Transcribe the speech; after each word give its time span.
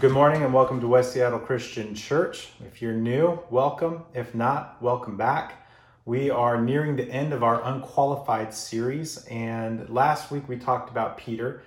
Good 0.00 0.12
morning 0.12 0.42
and 0.42 0.54
welcome 0.54 0.80
to 0.80 0.88
West 0.88 1.12
Seattle 1.12 1.38
Christian 1.38 1.94
Church. 1.94 2.48
If 2.66 2.80
you're 2.80 2.94
new, 2.94 3.38
welcome. 3.50 4.04
If 4.14 4.34
not, 4.34 4.80
welcome 4.80 5.18
back. 5.18 5.68
We 6.06 6.30
are 6.30 6.58
nearing 6.58 6.96
the 6.96 7.04
end 7.04 7.34
of 7.34 7.42
our 7.42 7.62
unqualified 7.62 8.54
series, 8.54 9.26
and 9.26 9.90
last 9.90 10.30
week 10.30 10.48
we 10.48 10.56
talked 10.56 10.88
about 10.88 11.18
Peter 11.18 11.60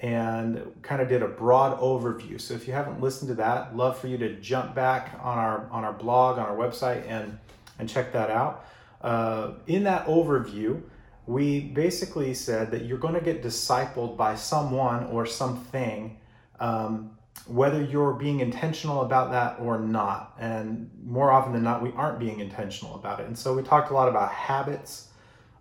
and 0.00 0.74
kind 0.82 1.00
of 1.00 1.08
did 1.08 1.22
a 1.22 1.28
broad 1.28 1.78
overview. 1.78 2.40
So 2.40 2.54
if 2.54 2.66
you 2.66 2.72
haven't 2.72 3.00
listened 3.00 3.28
to 3.28 3.36
that, 3.36 3.76
love 3.76 3.96
for 3.96 4.08
you 4.08 4.18
to 4.18 4.34
jump 4.40 4.74
back 4.74 5.16
on 5.22 5.38
our 5.38 5.68
on 5.70 5.84
our 5.84 5.92
blog 5.92 6.38
on 6.38 6.46
our 6.46 6.56
website 6.56 7.06
and 7.06 7.38
and 7.78 7.88
check 7.88 8.12
that 8.14 8.30
out. 8.30 8.66
Uh, 9.00 9.52
in 9.68 9.84
that 9.84 10.06
overview, 10.06 10.82
we 11.28 11.60
basically 11.60 12.34
said 12.34 12.72
that 12.72 12.84
you're 12.84 12.98
going 12.98 13.14
to 13.14 13.20
get 13.20 13.44
discipled 13.44 14.16
by 14.16 14.34
someone 14.34 15.04
or 15.04 15.24
something. 15.24 16.18
Um, 16.58 17.12
whether 17.46 17.82
you're 17.82 18.12
being 18.12 18.40
intentional 18.40 19.02
about 19.02 19.30
that 19.30 19.58
or 19.60 19.78
not. 19.78 20.34
And 20.38 20.90
more 21.04 21.30
often 21.30 21.52
than 21.52 21.62
not, 21.62 21.82
we 21.82 21.92
aren't 21.92 22.18
being 22.18 22.40
intentional 22.40 22.94
about 22.96 23.20
it. 23.20 23.26
And 23.26 23.38
so 23.38 23.54
we 23.54 23.62
talked 23.62 23.90
a 23.90 23.94
lot 23.94 24.08
about 24.08 24.32
habits 24.32 25.08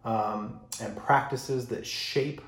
um, 0.03 0.59
and 0.81 0.95
practices 0.95 1.67
that 1.67 1.85
shape 1.85 2.41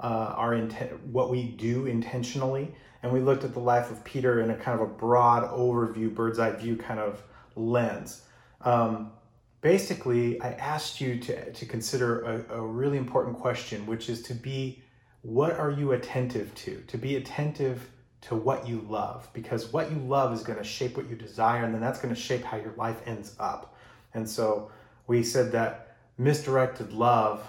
uh, 0.00 0.34
our 0.36 0.54
intent, 0.54 1.02
what 1.06 1.30
we 1.30 1.44
do 1.44 1.86
intentionally. 1.86 2.74
And 3.02 3.12
we 3.12 3.20
looked 3.20 3.44
at 3.44 3.52
the 3.52 3.60
life 3.60 3.90
of 3.90 4.02
Peter 4.04 4.40
in 4.40 4.50
a 4.50 4.56
kind 4.56 4.80
of 4.80 4.86
a 4.86 4.90
broad 4.90 5.50
overview, 5.50 6.14
bird's 6.14 6.38
eye 6.38 6.52
view 6.52 6.76
kind 6.76 7.00
of 7.00 7.22
lens. 7.56 8.22
Um, 8.62 9.12
basically, 9.60 10.40
I 10.40 10.52
asked 10.52 11.00
you 11.00 11.18
to, 11.20 11.52
to 11.52 11.66
consider 11.66 12.22
a, 12.22 12.56
a 12.56 12.60
really 12.60 12.98
important 12.98 13.38
question, 13.38 13.86
which 13.86 14.08
is 14.08 14.22
to 14.22 14.34
be 14.34 14.82
what 15.22 15.52
are 15.58 15.70
you 15.70 15.92
attentive 15.92 16.54
to? 16.54 16.82
To 16.86 16.96
be 16.96 17.16
attentive 17.16 17.88
to 18.22 18.34
what 18.34 18.68
you 18.68 18.84
love 18.88 19.28
because 19.32 19.72
what 19.72 19.90
you 19.90 19.98
love 19.98 20.32
is 20.32 20.42
going 20.42 20.58
to 20.58 20.64
shape 20.64 20.96
what 20.96 21.08
you 21.08 21.16
desire 21.16 21.64
and 21.64 21.72
then 21.72 21.80
that's 21.80 22.00
going 22.00 22.14
to 22.14 22.20
shape 22.20 22.44
how 22.44 22.56
your 22.56 22.74
life 22.76 23.00
ends 23.06 23.34
up. 23.40 23.74
And 24.14 24.28
so 24.28 24.70
we 25.06 25.22
said 25.22 25.52
that 25.52 25.96
misdirected 26.18 26.92
love 26.92 27.46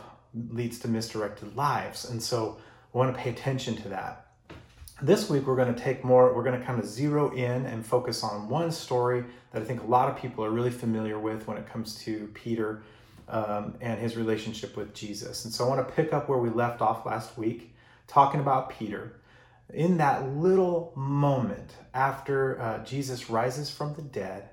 leads 0.49 0.79
to 0.79 0.87
misdirected 0.87 1.55
lives. 1.55 2.09
And 2.09 2.21
so 2.21 2.57
we 2.93 2.99
want 2.99 3.13
to 3.13 3.21
pay 3.21 3.31
attention 3.31 3.75
to 3.77 3.89
that. 3.89 4.27
This 5.01 5.29
week 5.29 5.45
we're 5.45 5.55
going 5.55 5.73
to 5.73 5.79
take 5.79 6.05
more, 6.05 6.33
we're 6.33 6.43
going 6.43 6.59
to 6.59 6.65
kind 6.65 6.79
of 6.79 6.85
zero 6.85 7.31
in 7.31 7.65
and 7.65 7.85
focus 7.85 8.23
on 8.23 8.47
one 8.47 8.71
story 8.71 9.25
that 9.51 9.61
I 9.61 9.65
think 9.65 9.83
a 9.83 9.87
lot 9.87 10.09
of 10.09 10.15
people 10.15 10.45
are 10.45 10.51
really 10.51 10.69
familiar 10.69 11.19
with 11.19 11.47
when 11.47 11.57
it 11.57 11.67
comes 11.67 11.95
to 12.03 12.29
Peter 12.33 12.83
um, 13.27 13.75
and 13.81 13.99
his 13.99 14.15
relationship 14.15 14.77
with 14.77 14.93
Jesus. 14.93 15.43
And 15.43 15.53
so 15.53 15.65
I 15.65 15.67
want 15.67 15.85
to 15.85 15.93
pick 15.93 16.13
up 16.13 16.29
where 16.29 16.37
we 16.37 16.49
left 16.49 16.81
off 16.81 17.05
last 17.05 17.37
week, 17.37 17.73
talking 18.07 18.39
about 18.39 18.69
Peter 18.69 19.13
in 19.73 19.97
that 19.97 20.29
little 20.35 20.93
moment 20.95 21.75
after 21.93 22.61
uh, 22.61 22.83
Jesus 22.83 23.29
rises 23.29 23.69
from 23.69 23.93
the 23.95 24.01
dead 24.01 24.49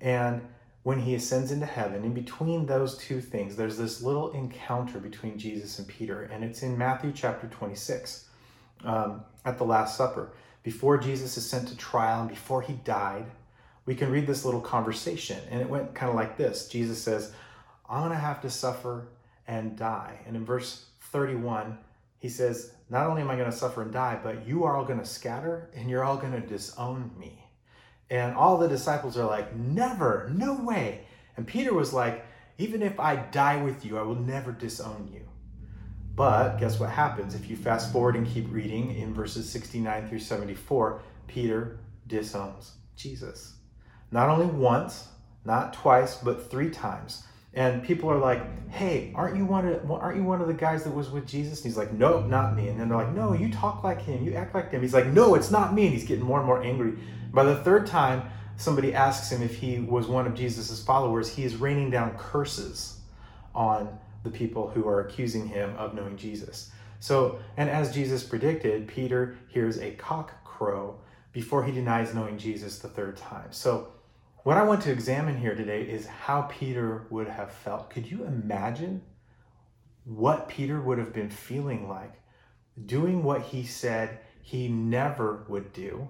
and 0.00 0.42
when 0.82 1.00
he 1.00 1.14
ascends 1.14 1.50
into 1.50 1.66
heaven, 1.66 2.04
in 2.04 2.14
between 2.14 2.66
those 2.66 2.96
two 2.96 3.20
things, 3.20 3.56
there's 3.56 3.76
this 3.76 4.00
little 4.00 4.30
encounter 4.32 4.98
between 4.98 5.38
Jesus 5.38 5.78
and 5.78 5.86
Peter, 5.86 6.22
and 6.22 6.42
it's 6.42 6.62
in 6.62 6.78
Matthew 6.78 7.12
chapter 7.14 7.46
26 7.48 8.26
um, 8.84 9.22
at 9.44 9.58
the 9.58 9.64
Last 9.64 9.96
Supper. 9.96 10.30
Before 10.62 10.96
Jesus 10.96 11.36
is 11.36 11.48
sent 11.48 11.68
to 11.68 11.76
trial 11.76 12.20
and 12.20 12.30
before 12.30 12.62
he 12.62 12.72
died, 12.72 13.26
we 13.86 13.94
can 13.94 14.10
read 14.10 14.26
this 14.26 14.44
little 14.44 14.60
conversation, 14.60 15.38
and 15.50 15.60
it 15.60 15.68
went 15.68 15.94
kind 15.94 16.10
of 16.10 16.16
like 16.16 16.36
this 16.36 16.68
Jesus 16.68 17.02
says, 17.02 17.32
I'm 17.88 18.00
going 18.00 18.12
to 18.12 18.18
have 18.18 18.40
to 18.42 18.50
suffer 18.50 19.08
and 19.46 19.76
die. 19.76 20.20
And 20.26 20.36
in 20.36 20.44
verse 20.44 20.86
31, 21.12 21.76
he 22.18 22.28
says, 22.28 22.72
Not 22.90 23.06
only 23.06 23.22
am 23.22 23.30
I 23.30 23.36
going 23.36 23.50
to 23.50 23.56
suffer 23.56 23.82
and 23.82 23.92
die, 23.92 24.18
but 24.22 24.46
you 24.46 24.64
are 24.64 24.76
all 24.76 24.84
going 24.84 24.98
to 24.98 25.04
scatter 25.04 25.70
and 25.74 25.88
you're 25.88 26.04
all 26.04 26.16
going 26.16 26.32
to 26.32 26.40
disown 26.40 27.10
me. 27.18 27.44
And 28.10 28.34
all 28.34 28.58
the 28.58 28.68
disciples 28.68 29.16
are 29.16 29.26
like, 29.26 29.54
Never, 29.54 30.30
no 30.34 30.54
way. 30.54 31.06
And 31.36 31.46
Peter 31.46 31.72
was 31.72 31.92
like, 31.92 32.26
Even 32.58 32.82
if 32.82 32.98
I 32.98 33.16
die 33.16 33.62
with 33.62 33.84
you, 33.84 33.98
I 33.98 34.02
will 34.02 34.16
never 34.16 34.52
disown 34.52 35.08
you. 35.12 35.22
But 36.14 36.58
guess 36.58 36.80
what 36.80 36.90
happens? 36.90 37.36
If 37.36 37.48
you 37.48 37.56
fast 37.56 37.92
forward 37.92 38.16
and 38.16 38.26
keep 38.26 38.50
reading 38.50 38.96
in 38.96 39.14
verses 39.14 39.48
69 39.48 40.08
through 40.08 40.18
74, 40.18 41.00
Peter 41.28 41.78
disowns 42.08 42.72
Jesus. 42.96 43.54
Not 44.10 44.28
only 44.28 44.46
once, 44.46 45.06
not 45.44 45.72
twice, 45.72 46.16
but 46.16 46.50
three 46.50 46.70
times 46.70 47.22
and 47.54 47.82
people 47.82 48.10
are 48.10 48.18
like, 48.18 48.68
"Hey, 48.70 49.12
aren't 49.14 49.36
you 49.36 49.44
one 49.44 49.66
of 49.66 49.90
aren't 49.90 50.16
you 50.16 50.24
one 50.24 50.40
of 50.40 50.46
the 50.46 50.54
guys 50.54 50.84
that 50.84 50.94
was 50.94 51.10
with 51.10 51.26
Jesus?" 51.26 51.58
And 51.58 51.66
he's 51.66 51.78
like, 51.78 51.92
"Nope, 51.92 52.26
not 52.26 52.54
me." 52.54 52.68
And 52.68 52.78
then 52.78 52.88
they're 52.88 52.98
like, 52.98 53.14
"No, 53.14 53.32
you 53.32 53.50
talk 53.50 53.82
like 53.82 54.02
him, 54.02 54.24
you 54.24 54.34
act 54.34 54.54
like 54.54 54.70
him." 54.70 54.82
He's 54.82 54.94
like, 54.94 55.06
"No, 55.06 55.34
it's 55.34 55.50
not 55.50 55.74
me." 55.74 55.86
And 55.86 55.94
he's 55.94 56.04
getting 56.04 56.24
more 56.24 56.38
and 56.38 56.46
more 56.46 56.62
angry. 56.62 56.94
By 57.32 57.44
the 57.44 57.56
third 57.56 57.86
time, 57.86 58.22
somebody 58.56 58.94
asks 58.94 59.30
him 59.30 59.42
if 59.42 59.56
he 59.56 59.80
was 59.80 60.06
one 60.06 60.26
of 60.26 60.34
Jesus's 60.34 60.82
followers. 60.82 61.34
He 61.34 61.44
is 61.44 61.56
raining 61.56 61.90
down 61.90 62.16
curses 62.18 63.00
on 63.54 63.98
the 64.24 64.30
people 64.30 64.68
who 64.70 64.86
are 64.86 65.00
accusing 65.00 65.46
him 65.46 65.74
of 65.76 65.94
knowing 65.94 66.16
Jesus. 66.16 66.70
So, 67.00 67.38
and 67.56 67.70
as 67.70 67.94
Jesus 67.94 68.22
predicted, 68.24 68.88
Peter 68.88 69.36
hears 69.48 69.78
a 69.78 69.92
cock 69.92 70.44
crow 70.44 70.96
before 71.32 71.64
he 71.64 71.72
denies 71.72 72.14
knowing 72.14 72.36
Jesus 72.36 72.78
the 72.78 72.88
third 72.88 73.16
time. 73.16 73.48
So 73.50 73.88
what 74.48 74.56
I 74.56 74.62
want 74.62 74.80
to 74.84 74.90
examine 74.90 75.36
here 75.36 75.54
today 75.54 75.82
is 75.82 76.06
how 76.06 76.40
Peter 76.40 77.06
would 77.10 77.28
have 77.28 77.52
felt. 77.52 77.90
Could 77.90 78.10
you 78.10 78.24
imagine 78.24 79.02
what 80.04 80.48
Peter 80.48 80.80
would 80.80 80.96
have 80.96 81.12
been 81.12 81.28
feeling 81.28 81.86
like 81.86 82.14
doing 82.86 83.22
what 83.22 83.42
he 83.42 83.62
said 83.62 84.20
he 84.40 84.66
never 84.66 85.44
would 85.50 85.74
do? 85.74 86.08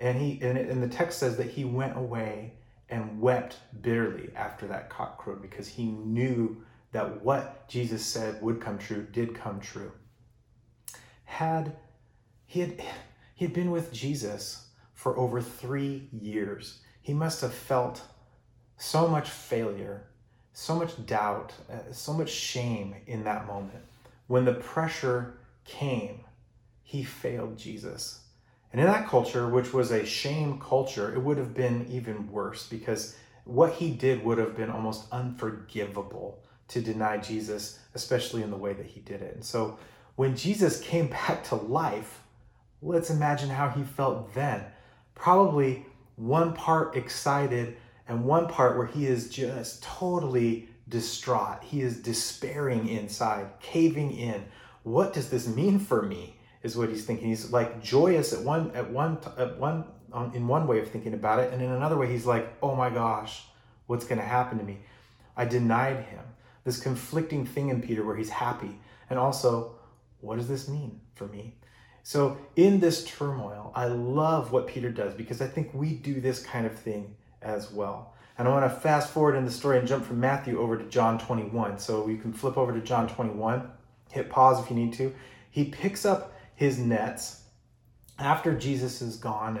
And 0.00 0.18
he 0.18 0.38
and, 0.42 0.58
and 0.58 0.82
the 0.82 0.88
text 0.94 1.18
says 1.18 1.38
that 1.38 1.48
he 1.48 1.64
went 1.64 1.96
away 1.96 2.56
and 2.90 3.22
wept 3.22 3.56
bitterly 3.80 4.28
after 4.36 4.66
that 4.66 4.90
cock 4.90 5.16
crowed 5.16 5.40
because 5.40 5.66
he 5.66 5.86
knew 5.86 6.62
that 6.92 7.24
what 7.24 7.66
Jesus 7.70 8.04
said 8.04 8.42
would 8.42 8.60
come 8.60 8.76
true 8.76 9.06
did 9.10 9.34
come 9.34 9.60
true. 9.60 9.92
Had 11.24 11.74
he 12.44 12.60
had 12.60 12.82
he 13.34 13.46
had 13.46 13.54
been 13.54 13.70
with 13.70 13.94
Jesus 13.94 14.66
for 14.92 15.16
over 15.16 15.40
3 15.40 16.10
years 16.12 16.80
he 17.00 17.14
must 17.14 17.40
have 17.40 17.54
felt 17.54 18.02
so 18.76 19.08
much 19.08 19.28
failure, 19.28 20.04
so 20.52 20.74
much 20.74 21.04
doubt, 21.06 21.52
uh, 21.70 21.92
so 21.92 22.12
much 22.12 22.30
shame 22.30 22.94
in 23.06 23.24
that 23.24 23.46
moment. 23.46 23.84
When 24.26 24.44
the 24.44 24.54
pressure 24.54 25.38
came, 25.64 26.20
he 26.82 27.04
failed 27.04 27.58
Jesus. 27.58 28.20
And 28.72 28.80
in 28.80 28.86
that 28.86 29.08
culture, 29.08 29.48
which 29.48 29.72
was 29.72 29.90
a 29.90 30.06
shame 30.06 30.60
culture, 30.60 31.12
it 31.14 31.20
would 31.20 31.38
have 31.38 31.54
been 31.54 31.86
even 31.90 32.30
worse 32.30 32.68
because 32.68 33.16
what 33.44 33.74
he 33.74 33.90
did 33.90 34.24
would 34.24 34.38
have 34.38 34.56
been 34.56 34.70
almost 34.70 35.06
unforgivable 35.10 36.42
to 36.68 36.80
deny 36.80 37.18
Jesus, 37.18 37.80
especially 37.94 38.42
in 38.42 38.50
the 38.50 38.56
way 38.56 38.72
that 38.72 38.86
he 38.86 39.00
did 39.00 39.22
it. 39.22 39.34
And 39.34 39.44
so 39.44 39.78
when 40.14 40.36
Jesus 40.36 40.80
came 40.80 41.08
back 41.10 41.44
to 41.44 41.56
life, 41.56 42.22
let's 42.80 43.10
imagine 43.10 43.50
how 43.50 43.68
he 43.68 43.82
felt 43.82 44.32
then. 44.34 44.64
Probably 45.14 45.84
one 46.20 46.52
part 46.52 46.96
excited 46.96 47.76
and 48.06 48.24
one 48.24 48.46
part 48.46 48.76
where 48.76 48.86
he 48.86 49.06
is 49.06 49.30
just 49.30 49.82
totally 49.82 50.68
distraught. 50.88 51.62
He 51.62 51.80
is 51.80 51.96
despairing 51.96 52.88
inside, 52.88 53.46
caving 53.60 54.12
in. 54.12 54.44
What 54.82 55.14
does 55.14 55.30
this 55.30 55.48
mean 55.48 55.78
for 55.78 56.02
me? 56.02 56.36
Is 56.62 56.76
what 56.76 56.90
he's 56.90 57.06
thinking. 57.06 57.28
He's 57.28 57.50
like 57.50 57.82
joyous 57.82 58.34
at 58.34 58.42
one 58.42 58.70
at 58.72 58.90
one 58.90 59.16
at 59.38 59.58
one 59.58 59.84
um, 60.12 60.32
in 60.34 60.46
one 60.46 60.66
way 60.66 60.78
of 60.80 60.90
thinking 60.90 61.14
about 61.14 61.38
it, 61.38 61.54
and 61.54 61.62
in 61.62 61.70
another 61.70 61.96
way 61.96 62.06
he's 62.12 62.26
like, 62.26 62.52
"Oh 62.62 62.76
my 62.76 62.90
gosh, 62.90 63.44
what's 63.86 64.04
going 64.04 64.20
to 64.20 64.26
happen 64.26 64.58
to 64.58 64.64
me?" 64.64 64.80
I 65.38 65.46
denied 65.46 66.04
him. 66.04 66.22
This 66.64 66.78
conflicting 66.78 67.46
thing 67.46 67.70
in 67.70 67.80
Peter 67.80 68.04
where 68.04 68.16
he's 68.16 68.28
happy, 68.28 68.78
and 69.08 69.18
also, 69.18 69.76
what 70.20 70.36
does 70.36 70.48
this 70.48 70.68
mean 70.68 71.00
for 71.14 71.26
me? 71.28 71.54
So, 72.10 72.38
in 72.56 72.80
this 72.80 73.04
turmoil, 73.04 73.70
I 73.72 73.84
love 73.84 74.50
what 74.50 74.66
Peter 74.66 74.90
does 74.90 75.14
because 75.14 75.40
I 75.40 75.46
think 75.46 75.72
we 75.72 75.94
do 75.94 76.20
this 76.20 76.42
kind 76.42 76.66
of 76.66 76.76
thing 76.76 77.14
as 77.40 77.70
well. 77.70 78.16
And 78.36 78.48
I 78.48 78.50
want 78.50 78.64
to 78.64 78.80
fast 78.80 79.10
forward 79.10 79.36
in 79.36 79.44
the 79.44 79.50
story 79.52 79.78
and 79.78 79.86
jump 79.86 80.04
from 80.04 80.18
Matthew 80.18 80.58
over 80.58 80.76
to 80.76 80.82
John 80.86 81.20
21. 81.20 81.78
So, 81.78 82.08
you 82.08 82.16
can 82.16 82.32
flip 82.32 82.58
over 82.58 82.72
to 82.72 82.80
John 82.80 83.06
21, 83.06 83.70
hit 84.10 84.28
pause 84.28 84.60
if 84.60 84.68
you 84.70 84.74
need 84.74 84.92
to. 84.94 85.14
He 85.52 85.66
picks 85.66 86.04
up 86.04 86.32
his 86.56 86.80
nets 86.80 87.42
after 88.18 88.58
Jesus 88.58 89.00
is 89.02 89.14
gone 89.14 89.56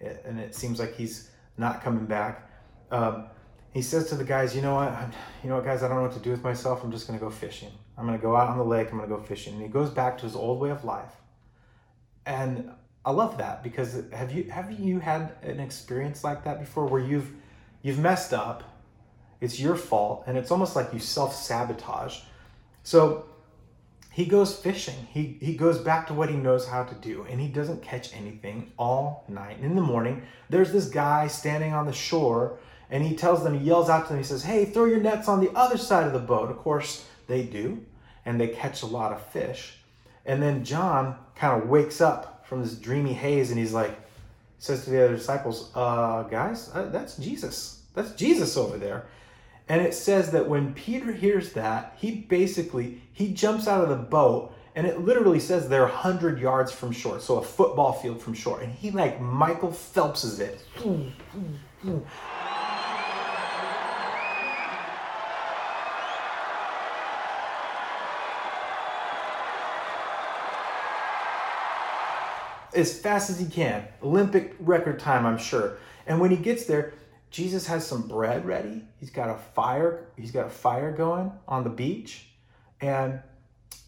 and, 0.00 0.18
and 0.24 0.40
it 0.40 0.54
seems 0.54 0.80
like 0.80 0.96
he's 0.96 1.28
not 1.58 1.82
coming 1.82 2.06
back. 2.06 2.50
Um, 2.90 3.26
he 3.74 3.82
says 3.82 4.08
to 4.08 4.14
the 4.14 4.24
guys, 4.24 4.56
"You 4.56 4.62
know 4.62 4.76
what? 4.76 4.88
I'm, 4.88 5.12
you 5.44 5.50
know 5.50 5.56
what, 5.56 5.66
guys? 5.66 5.82
I 5.82 5.88
don't 5.88 5.98
know 5.98 6.04
what 6.04 6.12
to 6.12 6.20
do 6.20 6.30
with 6.30 6.42
myself. 6.42 6.82
I'm 6.84 6.90
just 6.90 7.06
going 7.06 7.18
to 7.18 7.22
go 7.22 7.30
fishing. 7.30 7.70
I'm 7.98 8.06
going 8.06 8.18
to 8.18 8.22
go 8.22 8.34
out 8.34 8.48
on 8.48 8.56
the 8.56 8.64
lake. 8.64 8.88
I'm 8.90 8.96
going 8.96 9.10
to 9.10 9.14
go 9.14 9.20
fishing." 9.20 9.52
And 9.52 9.62
he 9.62 9.68
goes 9.68 9.90
back 9.90 10.16
to 10.18 10.24
his 10.24 10.34
old 10.34 10.58
way 10.58 10.70
of 10.70 10.84
life 10.84 11.21
and 12.26 12.70
I 13.04 13.10
love 13.10 13.38
that 13.38 13.62
because 13.62 14.02
have 14.12 14.32
you 14.32 14.44
have 14.44 14.70
you 14.72 15.00
had 15.00 15.32
an 15.42 15.60
experience 15.60 16.22
like 16.22 16.44
that 16.44 16.60
before 16.60 16.86
where 16.86 17.02
you've 17.02 17.30
you've 17.82 17.98
messed 17.98 18.32
up, 18.32 18.62
it's 19.40 19.58
your 19.58 19.76
fault, 19.76 20.24
and 20.26 20.38
it's 20.38 20.50
almost 20.50 20.76
like 20.76 20.92
you 20.92 21.00
self 21.00 21.34
sabotage. 21.34 22.20
So 22.84 23.26
he 24.12 24.26
goes 24.26 24.54
fishing. 24.54 25.06
He, 25.10 25.38
he 25.40 25.56
goes 25.56 25.78
back 25.78 26.06
to 26.08 26.14
what 26.14 26.28
he 26.28 26.36
knows 26.36 26.68
how 26.68 26.84
to 26.84 26.94
do, 26.96 27.26
and 27.30 27.40
he 27.40 27.48
doesn't 27.48 27.82
catch 27.82 28.14
anything 28.14 28.70
all 28.78 29.24
night. 29.26 29.56
And 29.56 29.64
in 29.64 29.74
the 29.74 29.82
morning, 29.82 30.22
there's 30.50 30.70
this 30.70 30.88
guy 30.88 31.28
standing 31.28 31.72
on 31.72 31.86
the 31.86 31.94
shore, 31.94 32.58
and 32.90 33.02
he 33.02 33.16
tells 33.16 33.42
them, 33.42 33.58
he 33.58 33.64
yells 33.64 33.88
out 33.88 34.02
to 34.02 34.08
them, 34.10 34.18
he 34.18 34.24
says, 34.24 34.42
Hey, 34.44 34.66
throw 34.66 34.84
your 34.84 35.00
nets 35.00 35.28
on 35.28 35.40
the 35.40 35.50
other 35.56 35.78
side 35.78 36.06
of 36.06 36.12
the 36.12 36.18
boat. 36.18 36.50
Of 36.50 36.58
course, 36.58 37.06
they 37.26 37.42
do, 37.42 37.86
and 38.26 38.38
they 38.38 38.48
catch 38.48 38.82
a 38.82 38.86
lot 38.86 39.12
of 39.12 39.26
fish. 39.28 39.78
And 40.26 40.42
then 40.42 40.62
John 40.62 41.16
kind 41.36 41.62
of 41.62 41.68
wakes 41.68 42.00
up 42.00 42.44
from 42.46 42.62
this 42.62 42.74
dreamy 42.74 43.12
haze, 43.12 43.50
and 43.50 43.58
he's 43.58 43.72
like, 43.72 43.98
says 44.58 44.84
to 44.84 44.90
the 44.90 45.04
other 45.04 45.16
disciples, 45.16 45.70
uh, 45.74 46.22
guys, 46.24 46.70
uh, 46.72 46.88
that's 46.90 47.16
Jesus. 47.16 47.82
That's 47.94 48.12
Jesus 48.12 48.56
over 48.56 48.78
there. 48.78 49.06
And 49.68 49.80
it 49.80 49.94
says 49.94 50.30
that 50.30 50.48
when 50.48 50.74
Peter 50.74 51.12
hears 51.12 51.52
that, 51.54 51.96
he 51.98 52.12
basically 52.12 53.00
he 53.12 53.32
jumps 53.32 53.66
out 53.66 53.82
of 53.82 53.88
the 53.88 53.96
boat 53.96 54.54
and 54.74 54.86
it 54.86 55.00
literally 55.00 55.40
says 55.40 55.68
they're 55.68 55.82
100 55.82 56.38
yards 56.38 56.72
from 56.72 56.92
shore, 56.92 57.20
so 57.20 57.38
a 57.38 57.42
football 57.42 57.92
field 57.92 58.22
from 58.22 58.32
shore. 58.32 58.60
And 58.60 58.72
he 58.72 58.90
like 58.90 59.20
Michael 59.20 59.70
Phelpses 59.70 60.40
it. 60.40 60.64
As 72.74 72.98
fast 72.98 73.30
as 73.30 73.38
he 73.38 73.46
can. 73.46 73.86
Olympic 74.02 74.54
record 74.60 74.98
time, 74.98 75.26
I'm 75.26 75.38
sure. 75.38 75.78
And 76.06 76.20
when 76.20 76.30
he 76.30 76.36
gets 76.36 76.64
there, 76.64 76.94
Jesus 77.30 77.66
has 77.66 77.86
some 77.86 78.08
bread 78.08 78.44
ready. 78.44 78.82
He's 79.00 79.10
got 79.10 79.30
a 79.30 79.36
fire. 79.36 80.06
He's 80.16 80.30
got 80.30 80.46
a 80.46 80.50
fire 80.50 80.92
going 80.92 81.32
on 81.48 81.64
the 81.64 81.70
beach, 81.70 82.26
and 82.80 83.20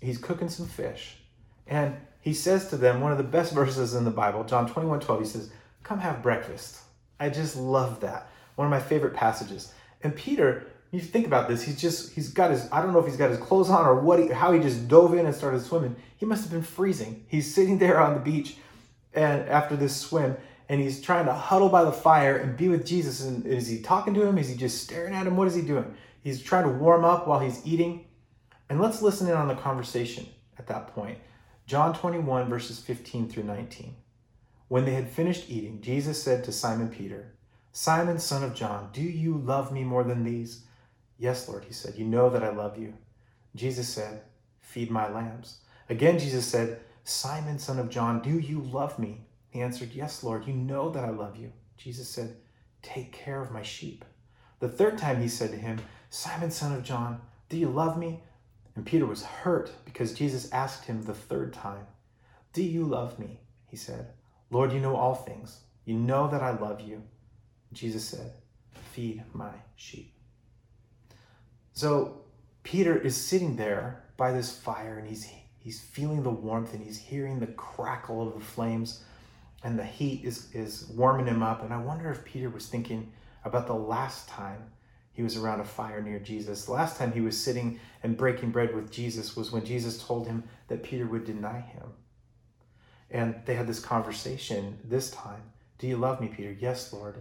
he's 0.00 0.18
cooking 0.18 0.48
some 0.48 0.66
fish. 0.66 1.16
And 1.66 1.96
he 2.20 2.32
says 2.32 2.70
to 2.70 2.76
them, 2.76 3.00
one 3.00 3.12
of 3.12 3.18
the 3.18 3.24
best 3.24 3.52
verses 3.52 3.94
in 3.94 4.04
the 4.04 4.10
Bible, 4.10 4.44
John 4.44 4.68
21, 4.68 5.00
12, 5.00 5.20
he 5.20 5.26
says, 5.26 5.50
Come 5.82 5.98
have 5.98 6.22
breakfast. 6.22 6.80
I 7.20 7.28
just 7.28 7.56
love 7.56 8.00
that. 8.00 8.30
One 8.56 8.66
of 8.66 8.70
my 8.70 8.80
favorite 8.80 9.14
passages. 9.14 9.72
And 10.02 10.16
Peter, 10.16 10.66
you 10.90 11.00
think 11.00 11.26
about 11.26 11.48
this, 11.48 11.62
he's 11.62 11.80
just, 11.80 12.12
he's 12.12 12.30
got 12.30 12.50
his, 12.50 12.66
I 12.72 12.80
don't 12.80 12.92
know 12.92 12.98
if 13.00 13.06
he's 13.06 13.16
got 13.16 13.30
his 13.30 13.38
clothes 13.38 13.68
on 13.68 13.84
or 13.84 14.00
what, 14.00 14.18
he, 14.18 14.28
how 14.28 14.52
he 14.52 14.60
just 14.60 14.88
dove 14.88 15.12
in 15.14 15.26
and 15.26 15.34
started 15.34 15.60
swimming. 15.62 15.96
He 16.16 16.24
must 16.24 16.44
have 16.44 16.52
been 16.52 16.62
freezing. 16.62 17.26
He's 17.28 17.54
sitting 17.54 17.78
there 17.78 18.00
on 18.00 18.14
the 18.14 18.20
beach 18.20 18.56
and 19.14 19.48
after 19.48 19.76
this 19.76 19.96
swim, 19.96 20.36
and 20.68 20.80
he's 20.80 21.00
trying 21.00 21.26
to 21.26 21.32
huddle 21.32 21.68
by 21.68 21.84
the 21.84 21.92
fire 21.92 22.36
and 22.36 22.56
be 22.56 22.68
with 22.68 22.86
Jesus. 22.86 23.22
And 23.22 23.46
is 23.46 23.68
he 23.68 23.80
talking 23.80 24.14
to 24.14 24.26
him? 24.26 24.38
Is 24.38 24.48
he 24.48 24.56
just 24.56 24.82
staring 24.82 25.14
at 25.14 25.26
him? 25.26 25.36
What 25.36 25.48
is 25.48 25.54
he 25.54 25.62
doing? 25.62 25.94
He's 26.22 26.42
trying 26.42 26.64
to 26.64 26.70
warm 26.70 27.04
up 27.04 27.26
while 27.26 27.40
he's 27.40 27.60
eating. 27.66 28.06
And 28.70 28.80
let's 28.80 29.02
listen 29.02 29.28
in 29.28 29.34
on 29.34 29.48
the 29.48 29.54
conversation 29.54 30.26
at 30.58 30.66
that 30.68 30.88
point. 30.88 31.18
John 31.66 31.94
21, 31.94 32.48
verses 32.48 32.78
15 32.78 33.28
through 33.28 33.44
19. 33.44 33.94
When 34.68 34.84
they 34.86 34.94
had 34.94 35.10
finished 35.10 35.50
eating, 35.50 35.82
Jesus 35.82 36.22
said 36.22 36.44
to 36.44 36.52
Simon 36.52 36.88
Peter, 36.88 37.34
Simon, 37.72 38.18
son 38.18 38.42
of 38.42 38.54
John, 38.54 38.88
do 38.92 39.02
you 39.02 39.36
love 39.36 39.72
me 39.72 39.84
more 39.84 40.04
than 40.04 40.24
these? 40.24 40.64
Yes, 41.18 41.48
Lord, 41.48 41.64
he 41.64 41.72
said, 41.72 41.94
You 41.96 42.04
know 42.04 42.30
that 42.30 42.42
I 42.42 42.50
love 42.50 42.78
you. 42.78 42.94
Jesus 43.54 43.88
said, 43.88 44.22
Feed 44.60 44.90
my 44.90 45.08
lambs. 45.08 45.58
Again, 45.88 46.18
Jesus 46.18 46.46
said, 46.46 46.80
Simon, 47.04 47.58
son 47.58 47.78
of 47.78 47.90
John, 47.90 48.22
do 48.22 48.38
you 48.38 48.60
love 48.60 48.98
me? 48.98 49.20
He 49.50 49.60
answered, 49.60 49.92
Yes, 49.92 50.24
Lord, 50.24 50.46
you 50.46 50.54
know 50.54 50.90
that 50.90 51.04
I 51.04 51.10
love 51.10 51.36
you. 51.36 51.52
Jesus 51.76 52.08
said, 52.08 52.36
Take 52.82 53.12
care 53.12 53.42
of 53.42 53.52
my 53.52 53.62
sheep. 53.62 54.04
The 54.58 54.68
third 54.68 54.96
time 54.96 55.20
he 55.20 55.28
said 55.28 55.50
to 55.50 55.56
him, 55.56 55.80
Simon, 56.08 56.50
son 56.50 56.72
of 56.72 56.82
John, 56.82 57.20
do 57.50 57.58
you 57.58 57.68
love 57.68 57.98
me? 57.98 58.22
And 58.74 58.86
Peter 58.86 59.06
was 59.06 59.22
hurt 59.22 59.70
because 59.84 60.14
Jesus 60.14 60.50
asked 60.50 60.86
him 60.86 61.02
the 61.02 61.14
third 61.14 61.52
time, 61.52 61.86
Do 62.52 62.62
you 62.62 62.84
love 62.84 63.18
me? 63.18 63.40
He 63.66 63.76
said, 63.76 64.12
Lord, 64.50 64.72
you 64.72 64.80
know 64.80 64.96
all 64.96 65.14
things. 65.14 65.60
You 65.84 65.94
know 65.94 66.28
that 66.28 66.42
I 66.42 66.52
love 66.52 66.80
you. 66.80 67.02
Jesus 67.72 68.04
said, 68.04 68.32
Feed 68.92 69.22
my 69.34 69.52
sheep. 69.76 70.14
So 71.74 72.22
Peter 72.62 72.96
is 72.96 73.16
sitting 73.16 73.56
there 73.56 74.04
by 74.16 74.32
this 74.32 74.56
fire 74.56 74.98
and 74.98 75.06
he's 75.06 75.24
he's 75.64 75.80
feeling 75.80 76.22
the 76.22 76.30
warmth 76.30 76.74
and 76.74 76.84
he's 76.84 76.98
hearing 76.98 77.40
the 77.40 77.46
crackle 77.46 78.28
of 78.28 78.34
the 78.34 78.44
flames 78.44 79.02
and 79.62 79.78
the 79.78 79.84
heat 79.84 80.22
is, 80.22 80.54
is 80.54 80.86
warming 80.94 81.26
him 81.26 81.42
up. 81.42 81.62
And 81.62 81.72
I 81.72 81.78
wonder 81.78 82.10
if 82.10 82.22
Peter 82.22 82.50
was 82.50 82.66
thinking 82.66 83.10
about 83.46 83.66
the 83.66 83.72
last 83.72 84.28
time 84.28 84.62
he 85.12 85.22
was 85.22 85.38
around 85.38 85.60
a 85.60 85.64
fire 85.64 86.02
near 86.02 86.18
Jesus. 86.18 86.66
The 86.66 86.72
last 86.72 86.98
time 86.98 87.12
he 87.12 87.22
was 87.22 87.42
sitting 87.42 87.80
and 88.02 88.14
breaking 88.16 88.50
bread 88.50 88.74
with 88.74 88.92
Jesus 88.92 89.34
was 89.34 89.52
when 89.52 89.64
Jesus 89.64 90.04
told 90.04 90.26
him 90.26 90.44
that 90.68 90.82
Peter 90.82 91.06
would 91.06 91.24
deny 91.24 91.60
him. 91.60 91.84
And 93.10 93.36
they 93.46 93.54
had 93.54 93.66
this 93.66 93.80
conversation 93.80 94.78
this 94.84 95.10
time. 95.10 95.40
Do 95.78 95.86
you 95.86 95.96
love 95.96 96.20
me, 96.20 96.28
Peter? 96.28 96.54
Yes, 96.60 96.92
Lord. 96.92 97.16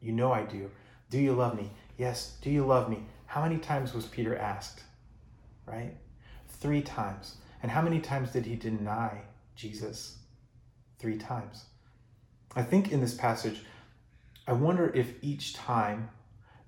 You 0.00 0.12
know 0.12 0.30
I 0.30 0.44
do. 0.44 0.70
Do 1.10 1.18
you 1.18 1.32
love 1.32 1.56
me? 1.56 1.70
Yes. 1.96 2.36
Do 2.42 2.50
you 2.50 2.64
love 2.64 2.88
me? 2.88 3.06
How 3.26 3.42
many 3.42 3.58
times 3.58 3.92
was 3.92 4.06
Peter 4.06 4.36
asked? 4.36 4.84
Right? 5.66 5.94
Three 6.48 6.82
times. 6.82 7.36
And 7.62 7.70
how 7.70 7.82
many 7.82 8.00
times 8.00 8.32
did 8.32 8.46
he 8.46 8.56
deny 8.56 9.22
Jesus? 9.56 10.18
Three 10.98 11.18
times. 11.18 11.64
I 12.56 12.62
think 12.62 12.92
in 12.92 13.00
this 13.00 13.14
passage, 13.14 13.62
I 14.46 14.52
wonder 14.52 14.90
if 14.94 15.12
each 15.22 15.54
time 15.54 16.10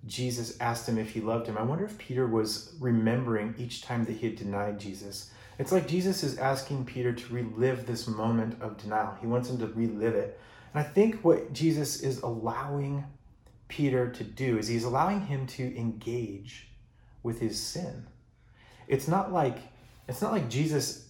Jesus 0.06 0.56
asked 0.60 0.88
him 0.88 0.98
if 0.98 1.10
he 1.10 1.20
loved 1.20 1.46
him, 1.46 1.58
I 1.58 1.62
wonder 1.62 1.84
if 1.84 1.98
Peter 1.98 2.26
was 2.26 2.74
remembering 2.80 3.54
each 3.58 3.82
time 3.82 4.04
that 4.04 4.16
he 4.16 4.26
had 4.26 4.36
denied 4.36 4.78
Jesus. 4.78 5.30
It's 5.58 5.72
like 5.72 5.86
Jesus 5.86 6.22
is 6.22 6.38
asking 6.38 6.86
Peter 6.86 7.12
to 7.12 7.34
relive 7.34 7.86
this 7.86 8.06
moment 8.08 8.60
of 8.62 8.78
denial. 8.78 9.14
He 9.20 9.26
wants 9.26 9.50
him 9.50 9.58
to 9.58 9.66
relive 9.66 10.14
it. 10.14 10.40
And 10.72 10.82
I 10.82 10.88
think 10.88 11.22
what 11.22 11.52
Jesus 11.52 12.00
is 12.00 12.20
allowing 12.20 13.04
Peter 13.68 14.10
to 14.10 14.24
do 14.24 14.58
is 14.58 14.68
he's 14.68 14.84
allowing 14.84 15.26
him 15.26 15.46
to 15.48 15.76
engage 15.76 16.68
with 17.22 17.40
his 17.40 17.60
sin. 17.60 18.06
It's 18.88 19.06
not 19.06 19.32
like 19.32 19.58
it's 20.10 20.20
not 20.20 20.32
like 20.32 20.50
Jesus 20.50 21.06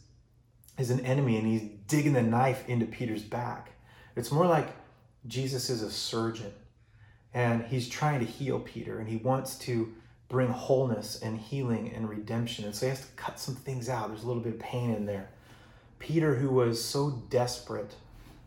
is 0.79 0.91
an 0.91 1.00
enemy 1.00 1.38
and 1.38 1.47
he's 1.47 1.70
digging 1.88 2.12
the 2.12 2.23
knife 2.23 2.69
into 2.69 2.85
Peter's 2.85 3.23
back. 3.23 3.73
It's 4.14 4.31
more 4.31 4.47
like 4.47 4.69
Jesus 5.26 5.70
is 5.70 5.82
a 5.82 5.91
surgeon 5.91 6.52
and 7.32 7.64
he's 7.64 7.88
trying 7.88 8.20
to 8.20 8.26
heal 8.26 8.61
Peter 8.61 8.99
and 8.99 9.08
he 9.08 9.17
wants 9.17 9.56
to 9.61 9.93
bring 10.29 10.50
wholeness 10.50 11.20
and 11.23 11.38
healing 11.38 11.93
and 11.94 12.08
redemption. 12.08 12.67
And 12.67 12.75
so 12.75 12.87
he 12.87 12.91
has 12.91 13.00
to 13.00 13.12
cut 13.17 13.41
some 13.41 13.55
things 13.55 13.88
out. 13.88 14.08
There's 14.08 14.23
a 14.23 14.26
little 14.26 14.43
bit 14.43 14.55
of 14.55 14.61
pain 14.61 14.91
in 14.91 15.06
there. 15.06 15.31
Peter, 15.99 16.35
who 16.35 16.50
was 16.50 16.82
so 16.82 17.23
desperate 17.31 17.94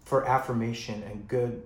for 0.06 0.28
affirmation 0.28 1.02
and 1.04 1.28
good 1.28 1.64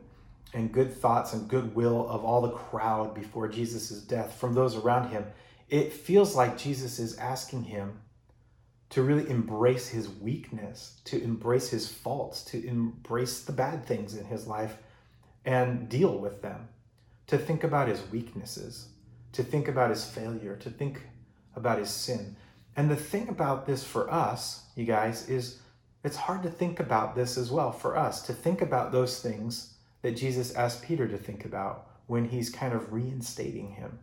and 0.53 0.71
good 0.71 0.93
thoughts 0.93 1.33
and 1.33 1.49
goodwill 1.49 2.07
of 2.07 2.23
all 2.23 2.41
the 2.41 2.51
crowd 2.51 3.13
before 3.13 3.49
Jesus' 3.49 3.99
death 4.01 4.39
from 4.39 4.53
those 4.53 4.77
around 4.77 5.09
him, 5.09 5.25
it 5.69 5.91
feels 5.91 6.35
like 6.35 6.57
Jesus 6.57 6.99
is 6.99 7.17
asking 7.17 7.65
him 7.65 7.99
to 8.89 9.03
really 9.03 9.29
embrace 9.29 9.89
his 9.89 10.09
weakness, 10.09 11.01
to 11.05 11.21
embrace 11.21 11.69
his 11.69 11.91
faults, 11.91 12.43
to 12.45 12.65
embrace 12.65 13.41
the 13.41 13.51
bad 13.51 13.85
things 13.85 14.15
in 14.15 14.25
his 14.25 14.47
life 14.47 14.77
and 15.45 15.89
deal 15.89 16.17
with 16.17 16.41
them, 16.41 16.69
to 17.27 17.37
think 17.37 17.63
about 17.63 17.87
his 17.87 18.01
weaknesses, 18.11 18.89
to 19.33 19.43
think 19.43 19.67
about 19.67 19.89
his 19.89 20.05
failure, 20.05 20.55
to 20.55 20.69
think 20.69 21.01
about 21.55 21.79
his 21.79 21.89
sin. 21.89 22.35
And 22.75 22.89
the 22.89 22.95
thing 22.95 23.27
about 23.29 23.65
this 23.65 23.83
for 23.83 24.11
us, 24.11 24.63
you 24.75 24.85
guys, 24.85 25.27
is 25.29 25.59
it's 26.03 26.15
hard 26.15 26.43
to 26.43 26.49
think 26.49 26.79
about 26.79 27.15
this 27.15 27.37
as 27.37 27.51
well 27.51 27.71
for 27.71 27.97
us, 27.97 28.21
to 28.23 28.33
think 28.33 28.61
about 28.61 28.91
those 28.91 29.21
things 29.21 29.73
that 30.01 30.15
Jesus 30.15 30.55
asked 30.55 30.83
Peter 30.83 31.07
to 31.07 31.17
think 31.17 31.43
about 31.43 31.87
when 32.05 32.25
he's 32.25 32.49
kind 32.49 32.73
of 32.73 32.93
reinstating 32.93 33.71
him. 33.71 33.99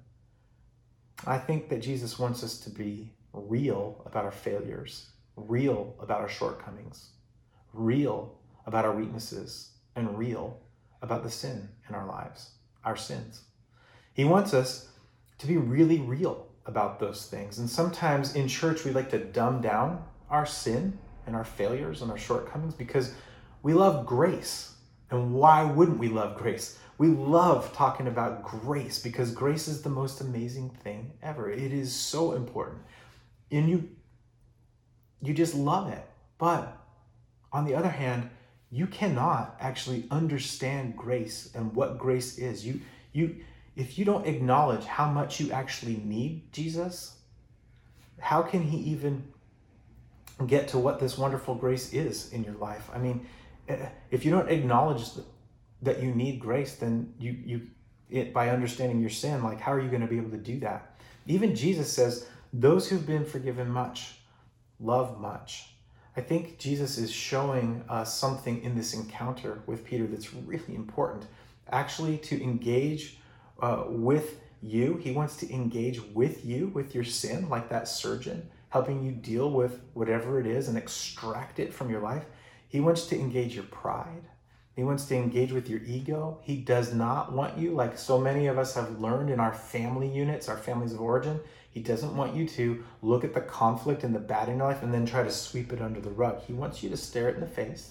I 1.27 1.39
think 1.39 1.69
that 1.71 1.81
Jesus 1.81 2.19
wants 2.19 2.43
us 2.45 2.59
to 2.61 2.71
be 2.71 3.13
real 3.35 4.03
about 4.07 4.25
our 4.25 4.31
failures, 4.31 5.07
real 5.37 5.95
about 6.01 6.21
our 6.21 6.29
shortcomings, 6.29 7.11
real 7.73 8.39
about 8.67 8.85
our 8.85 8.95
weaknesses, 8.95 9.71
and 9.97 10.17
real 10.17 10.61
about 11.03 11.23
the 11.23 11.31
sin 11.31 11.69
in 11.89 11.95
our 11.95 12.07
lives, 12.07 12.53
our 12.85 12.97
sins. 12.97 13.43
He 14.15 14.25
wants 14.25 14.55
us 14.55 14.89
to 15.39 15.47
be 15.47 15.57
really 15.57 15.99
real 15.99 16.47
about 16.67 16.99
those 16.99 17.27
things. 17.27 17.59
And 17.59 17.69
sometimes 17.69 18.35
in 18.35 18.49
church, 18.49 18.85
we 18.85 18.93
like 18.93 19.11
to 19.11 19.19
dumb 19.19 19.61
down 19.61 20.03
our 20.31 20.47
sin 20.47 20.99
and 21.27 21.37
our 21.37 21.45
failures 21.45 22.01
and 22.01 22.11
our 22.11 22.19
shortcomings 22.19 22.75
because 22.75 23.15
we 23.63 23.75
love 23.75 24.07
grace. 24.07 24.75
And 25.11 25.35
why 25.35 25.65
wouldn't 25.65 25.99
we 25.99 26.09
love 26.09 26.37
grace? 26.37 26.79
We 26.97 27.09
love 27.09 27.73
talking 27.75 28.07
about 28.07 28.45
grace 28.45 28.99
because 28.99 29.33
grace 29.33 29.69
is 29.69 29.83
the 29.83 29.91
most 29.91 30.21
amazing 30.21 30.71
thing 30.71 31.13
ever. 31.23 31.51
It 31.51 31.73
is 31.73 31.95
so 31.95 32.33
important 32.33 32.81
and 33.51 33.69
you 33.69 33.89
you 35.23 35.35
just 35.35 35.55
love 35.55 35.89
it. 35.91 36.05
But 36.39 36.77
on 37.53 37.65
the 37.65 37.75
other 37.75 37.89
hand, 37.89 38.29
you 38.71 38.87
cannot 38.87 39.57
actually 39.61 40.07
understand 40.11 40.97
grace 40.97 41.51
and 41.55 41.75
what 41.75 41.99
grace 41.99 42.39
is. 42.39 42.67
You 42.67 42.81
you 43.13 43.37
if 43.77 43.99
you 43.99 44.05
don't 44.05 44.27
acknowledge 44.27 44.85
how 44.85 45.11
much 45.11 45.41
you 45.41 45.51
actually 45.53 45.97
need 46.05 46.53
Jesus, 46.53 47.17
how 48.21 48.43
can 48.43 48.63
he 48.63 48.79
even 48.79 49.25
get 50.47 50.69
to 50.69 50.79
what 50.79 50.99
this 50.99 51.17
wonderful 51.17 51.55
grace 51.55 51.93
is 51.93 52.33
in 52.33 52.45
your 52.45 52.55
life. 52.55 52.91
I 52.93 52.99
mean, 52.99 53.27
eh, 53.69 53.89
if 54.11 54.25
you 54.25 54.31
don't 54.31 54.51
acknowledge 54.51 55.05
that 55.83 56.03
you 56.03 56.15
need 56.15 56.41
grace, 56.41 56.77
then 56.77 57.15
you 57.19 57.37
you 57.45 57.67
it 58.11 58.33
by 58.33 58.51
understanding 58.51 59.01
your 59.01 59.11
sin, 59.11 59.43
like 59.43 59.61
how 59.61 59.73
are 59.73 59.81
you 59.81 59.89
going 59.89 60.03
to 60.03 60.07
be 60.07 60.19
able 60.19 60.31
to 60.31 60.37
do 60.37 60.61
that? 60.61 60.97
Even 61.27 61.55
Jesus 61.55 61.91
says, 61.93 62.27
"Those 62.61 62.89
who've 62.89 63.07
been 63.07 63.25
forgiven 63.25 63.69
much, 63.69 64.21
love 64.79 65.21
much." 65.21 65.75
I 66.17 66.21
think 66.21 66.59
Jesus 66.59 66.97
is 66.97 67.11
showing 67.11 67.85
us 67.89 68.17
something 68.17 68.63
in 68.63 68.77
this 68.77 68.95
encounter 68.95 69.63
with 69.67 69.85
Peter 69.85 70.07
that's 70.07 70.33
really 70.33 70.77
important. 70.77 71.27
Actually, 71.71 72.19
to 72.19 72.41
engage 72.41 73.19
uh, 73.61 73.85
with 73.89 74.41
you, 74.63 74.97
he 74.99 75.11
wants 75.11 75.37
to 75.39 75.53
engage 75.53 76.01
with 76.15 76.45
you, 76.45 76.69
with 76.69 76.95
your 76.95 77.03
sin, 77.03 77.49
like 77.49 77.69
that 77.69 77.89
surgeon, 77.89 78.49
helping 78.69 79.03
you 79.03 79.11
deal 79.11 79.51
with 79.51 79.81
whatever 79.95 80.39
it 80.39 80.47
is 80.47 80.69
and 80.69 80.79
extract 80.79 81.59
it 81.59 81.75
from 81.75 81.91
your 81.91 82.01
life. 82.01 82.25
He 82.69 82.81
wants 82.81 83.07
to 83.07 83.19
engage 83.19 83.57
your 83.57 83.65
pride. 83.65 84.29
He 84.77 84.85
wants 84.85 85.07
to 85.07 85.17
engage 85.17 85.53
with 85.53 85.69
your 85.69 85.81
ego. 85.85 86.39
He 86.43 86.57
does 86.57 86.93
not 86.95 87.33
want 87.33 87.59
you, 87.59 87.73
like 87.73 87.99
so 87.99 88.19
many 88.19 88.47
of 88.47 88.59
us 88.59 88.75
have 88.75 89.01
learned 89.01 89.31
in 89.31 89.41
our 89.41 89.55
family 89.55 90.09
units, 90.09 90.49
our 90.49 90.57
families 90.57 90.93
of 90.93 91.01
origin, 91.01 91.41
he 91.75 91.81
doesn't 91.81 92.17
want 92.17 92.37
you 92.37 92.47
to 92.47 92.85
look 93.03 93.25
at 93.25 93.35
the 93.35 93.41
conflict 93.41 94.05
and 94.05 94.15
the 94.15 94.21
bad 94.21 94.49
in 94.49 94.59
your 94.59 94.69
life 94.69 94.85
and 94.85 94.95
then 94.95 95.05
try 95.05 95.25
to 95.25 95.31
sweep 95.31 95.73
it 95.73 95.83
under 95.83 96.01
the 96.01 96.11
rug. 96.11 96.41
He 96.43 96.53
wants 96.53 96.85
you 96.85 96.89
to 96.89 96.97
stare 96.97 97.29
it 97.29 97.35
in 97.35 97.41
the 97.41 97.49
face 97.49 97.91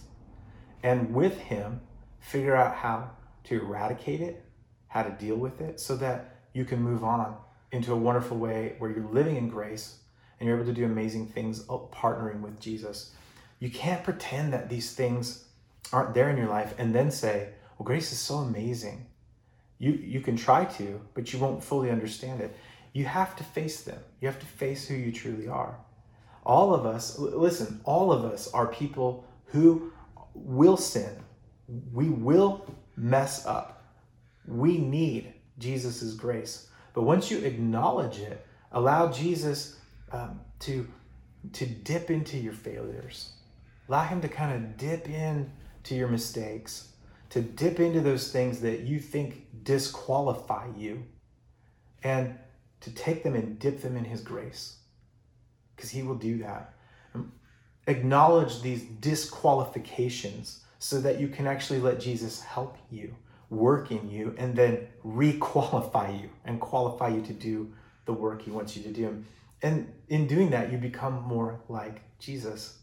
and 0.81 1.13
with 1.13 1.37
him 1.37 1.81
figure 2.21 2.55
out 2.55 2.75
how 2.75 3.11
to 3.43 3.59
eradicate 3.59 4.21
it, 4.21 4.45
how 4.87 5.03
to 5.03 5.11
deal 5.11 5.35
with 5.35 5.59
it, 5.59 5.81
so 5.81 5.97
that 5.97 6.37
you 6.53 6.63
can 6.63 6.81
move 6.81 7.03
on 7.03 7.35
into 7.73 7.91
a 7.91 7.97
wonderful 7.97 8.37
way 8.37 8.75
where 8.77 8.89
you're 8.89 9.11
living 9.11 9.35
in 9.35 9.49
grace 9.49 9.97
and 10.39 10.47
you're 10.47 10.55
able 10.55 10.65
to 10.65 10.73
do 10.73 10.85
amazing 10.85 11.27
things 11.27 11.65
uh, 11.69 11.73
partnering 11.91 12.39
with 12.39 12.61
Jesus. 12.61 13.11
You 13.59 13.69
can't 13.69 14.01
pretend 14.01 14.53
that 14.53 14.69
these 14.69 14.93
things 14.93 15.43
aren't 15.91 16.13
there 16.13 16.29
in 16.29 16.37
your 16.37 16.47
life 16.47 16.73
and 16.77 16.95
then 16.95 17.11
say, 17.11 17.49
well, 17.77 17.85
grace 17.85 18.13
is 18.13 18.19
so 18.19 18.35
amazing. 18.35 19.07
You, 19.77 19.91
you 19.91 20.21
can 20.21 20.37
try 20.37 20.63
to, 20.63 21.01
but 21.13 21.33
you 21.33 21.39
won't 21.39 21.61
fully 21.61 21.91
understand 21.91 22.39
it 22.39 22.55
you 22.93 23.05
have 23.05 23.35
to 23.35 23.43
face 23.43 23.81
them. 23.81 23.99
You 24.21 24.27
have 24.27 24.39
to 24.39 24.45
face 24.45 24.87
who 24.87 24.95
you 24.95 25.11
truly 25.11 25.47
are. 25.47 25.77
All 26.45 26.73
of 26.73 26.85
us, 26.85 27.17
listen, 27.17 27.81
all 27.83 28.11
of 28.11 28.23
us 28.23 28.51
are 28.53 28.67
people 28.67 29.25
who 29.45 29.91
will 30.33 30.77
sin. 30.77 31.15
We 31.91 32.09
will 32.09 32.65
mess 32.95 33.45
up. 33.45 33.83
We 34.47 34.77
need 34.77 35.33
Jesus' 35.57 36.13
grace. 36.13 36.67
But 36.93 37.03
once 37.03 37.31
you 37.31 37.39
acknowledge 37.39 38.19
it, 38.19 38.45
allow 38.71 39.11
Jesus 39.11 39.79
um, 40.11 40.39
to, 40.59 40.87
to 41.53 41.65
dip 41.65 42.11
into 42.11 42.37
your 42.37 42.53
failures. 42.53 43.31
Allow 43.89 44.03
him 44.03 44.21
to 44.21 44.27
kind 44.27 44.53
of 44.53 44.77
dip 44.77 45.09
in 45.09 45.51
to 45.83 45.95
your 45.95 46.07
mistakes, 46.07 46.89
to 47.29 47.41
dip 47.41 47.79
into 47.79 48.01
those 48.01 48.31
things 48.31 48.61
that 48.61 48.81
you 48.81 48.99
think 48.99 49.47
disqualify 49.63 50.67
you. 50.77 51.03
And 52.03 52.37
to 52.83 52.91
take 52.91 53.23
them 53.23 53.33
and 53.33 53.57
dip 53.59 53.81
them 53.81 53.95
in 53.95 54.05
His 54.05 54.21
grace. 54.21 54.77
Because 55.75 55.89
He 55.89 56.03
will 56.03 56.15
do 56.15 56.37
that. 56.39 56.73
Um, 57.15 57.31
acknowledge 57.87 58.61
these 58.61 58.83
disqualifications 58.83 60.63
so 60.79 60.99
that 61.01 61.19
you 61.19 61.29
can 61.29 61.47
actually 61.47 61.79
let 61.79 61.99
Jesus 61.99 62.41
help 62.41 62.77
you, 62.91 63.15
work 63.49 63.91
in 63.91 64.09
you, 64.09 64.35
and 64.37 64.55
then 64.55 64.87
requalify 65.05 66.21
you 66.21 66.29
and 66.45 66.59
qualify 66.59 67.07
you 67.07 67.21
to 67.21 67.33
do 67.33 67.71
the 68.05 68.13
work 68.13 68.41
He 68.41 68.51
wants 68.51 68.75
you 68.75 68.83
to 68.83 68.91
do. 68.91 69.23
And 69.61 69.91
in 70.09 70.27
doing 70.27 70.49
that, 70.49 70.71
you 70.71 70.77
become 70.77 71.23
more 71.23 71.61
like 71.69 72.01
Jesus. 72.19 72.79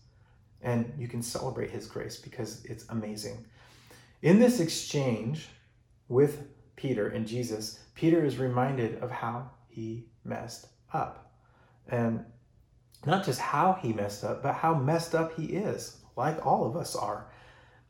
And 0.63 0.93
you 0.99 1.09
can 1.09 1.23
celebrate 1.23 1.71
His 1.71 1.87
grace 1.87 2.17
because 2.17 2.65
it's 2.65 2.87
amazing. 2.89 3.45
In 4.23 4.39
this 4.39 4.61
exchange 4.61 5.49
with 6.09 6.43
Peter 6.77 7.09
and 7.09 7.27
Jesus, 7.27 7.81
Peter 7.95 8.25
is 8.25 8.39
reminded 8.39 8.99
of 9.03 9.11
how 9.11 9.51
he 9.81 10.05
messed 10.25 10.67
up. 10.93 11.33
And 11.89 12.25
not 13.07 13.25
just 13.25 13.41
how 13.41 13.79
he 13.81 13.93
messed 13.93 14.25
up, 14.25 14.43
but 14.43 14.55
how 14.55 14.75
messed 14.75 15.15
up 15.15 15.35
he 15.35 15.47
is, 15.47 15.97
like 16.17 16.45
all 16.45 16.67
of 16.67 16.77
us 16.77 16.95
are. 16.95 17.27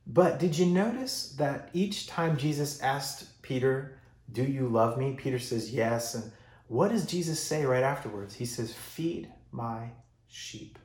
But 0.06 0.38
did 0.38 0.56
you 0.56 0.66
notice 0.66 1.34
that 1.38 1.68
each 1.72 2.06
time 2.06 2.36
Jesus 2.36 2.80
asked 2.80 3.42
Peter, 3.42 3.98
Do 4.32 4.44
you 4.44 4.68
love 4.68 4.98
me? 4.98 5.14
Peter 5.14 5.38
says, 5.38 5.72
Yes. 5.72 6.14
And 6.14 6.30
what 6.68 6.90
does 6.90 7.06
Jesus 7.06 7.42
say 7.42 7.64
right 7.64 7.82
afterwards? 7.82 8.34
He 8.34 8.46
says, 8.46 8.72
Feed 8.72 9.28
my 9.50 9.90
sheep. 10.28 10.78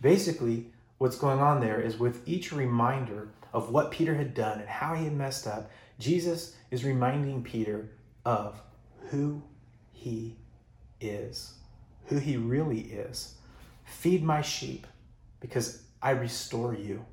Basically, 0.00 0.72
what's 0.98 1.18
going 1.18 1.40
on 1.40 1.60
there 1.60 1.80
is 1.80 1.98
with 1.98 2.26
each 2.26 2.52
reminder 2.52 3.28
of 3.52 3.70
what 3.70 3.90
Peter 3.90 4.14
had 4.14 4.34
done 4.34 4.60
and 4.60 4.68
how 4.68 4.94
he 4.94 5.04
had 5.04 5.14
messed 5.14 5.46
up, 5.46 5.70
Jesus 5.98 6.56
is 6.70 6.84
reminding 6.84 7.42
Peter 7.42 7.90
of 8.24 8.60
who 9.10 9.42
he 9.92 10.36
is, 11.00 11.54
who 12.06 12.18
he 12.18 12.36
really 12.36 12.80
is. 12.80 13.34
Feed 13.84 14.22
my 14.22 14.42
sheep 14.42 14.86
because 15.40 15.82
I 16.02 16.10
restore 16.10 16.74
you. 16.74 17.04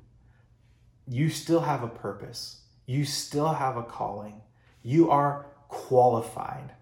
You 1.06 1.28
still 1.28 1.60
have 1.60 1.82
a 1.82 1.88
purpose, 1.88 2.60
you 2.86 3.04
still 3.04 3.52
have 3.52 3.76
a 3.76 3.82
calling, 3.82 4.40
you 4.82 5.10
are 5.10 5.46
qualified. 5.68 6.72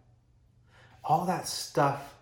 All 1.04 1.24
that 1.26 1.48
stuff 1.48 2.14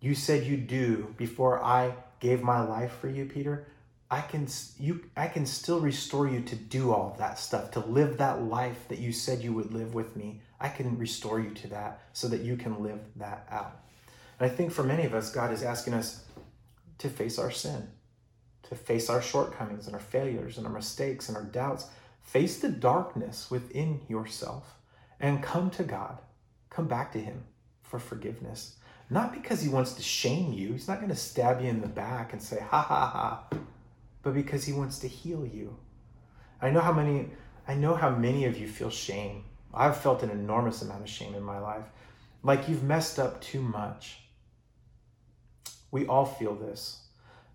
you 0.00 0.14
said 0.14 0.44
you 0.44 0.56
do 0.56 1.14
before 1.16 1.62
I 1.62 1.94
gave 2.20 2.42
my 2.42 2.60
life 2.60 2.92
for 3.00 3.08
you, 3.08 3.26
Peter. 3.26 3.66
I 4.10 4.20
can 4.20 4.46
you 4.78 5.04
I 5.16 5.28
can 5.28 5.46
still 5.46 5.80
restore 5.80 6.28
you 6.28 6.40
to 6.42 6.56
do 6.56 6.92
all 6.92 7.16
that 7.18 7.38
stuff, 7.38 7.70
to 7.72 7.80
live 7.80 8.18
that 8.18 8.42
life 8.42 8.86
that 8.88 8.98
you 8.98 9.12
said 9.12 9.42
you 9.42 9.52
would 9.54 9.72
live 9.72 9.94
with 9.94 10.14
me. 10.14 10.40
I 10.60 10.68
can 10.68 10.98
restore 10.98 11.40
you 11.40 11.50
to 11.54 11.68
that 11.68 12.02
so 12.12 12.28
that 12.28 12.42
you 12.42 12.56
can 12.56 12.82
live 12.82 13.00
that 13.16 13.46
out. 13.50 13.80
And 14.38 14.50
I 14.50 14.54
think 14.54 14.72
for 14.72 14.82
many 14.82 15.04
of 15.04 15.14
us, 15.14 15.30
God 15.30 15.52
is 15.52 15.62
asking 15.62 15.94
us 15.94 16.24
to 16.98 17.08
face 17.08 17.38
our 17.38 17.50
sin, 17.50 17.88
to 18.64 18.74
face 18.74 19.08
our 19.08 19.22
shortcomings 19.22 19.86
and 19.86 19.94
our 19.94 20.02
failures 20.02 20.58
and 20.58 20.66
our 20.66 20.72
mistakes 20.72 21.28
and 21.28 21.36
our 21.36 21.44
doubts. 21.44 21.86
Face 22.22 22.58
the 22.58 22.70
darkness 22.70 23.50
within 23.50 24.00
yourself 24.08 24.78
and 25.20 25.42
come 25.42 25.70
to 25.70 25.84
God. 25.84 26.18
Come 26.70 26.88
back 26.88 27.12
to 27.12 27.20
Him 27.20 27.44
for 27.82 27.98
forgiveness. 27.98 28.76
Not 29.10 29.32
because 29.32 29.60
He 29.60 29.68
wants 29.68 29.92
to 29.94 30.02
shame 30.02 30.52
you, 30.52 30.72
He's 30.72 30.88
not 30.88 30.98
going 30.98 31.10
to 31.10 31.16
stab 31.16 31.60
you 31.60 31.68
in 31.68 31.80
the 31.80 31.86
back 31.86 32.32
and 32.32 32.42
say, 32.42 32.58
ha 32.60 32.80
ha 32.82 33.06
ha, 33.06 33.58
but 34.22 34.34
because 34.34 34.64
He 34.64 34.72
wants 34.72 34.98
to 35.00 35.08
heal 35.08 35.46
you. 35.46 35.76
I 36.60 36.70
know 36.70 36.80
how 36.80 36.92
many. 36.92 37.28
I 37.68 37.74
know 37.74 37.94
how 37.94 38.10
many 38.10 38.46
of 38.46 38.58
you 38.58 38.66
feel 38.66 38.90
shame. 38.90 39.44
I've 39.72 39.96
felt 39.96 40.22
an 40.22 40.30
enormous 40.30 40.82
amount 40.82 41.02
of 41.02 41.08
shame 41.08 41.34
in 41.34 41.42
my 41.42 41.58
life. 41.58 41.84
Like 42.42 42.68
you've 42.68 42.82
messed 42.82 43.18
up 43.18 43.40
too 43.40 43.60
much. 43.60 44.18
We 45.94 46.06
all 46.06 46.26
feel 46.26 46.56
this. 46.56 47.04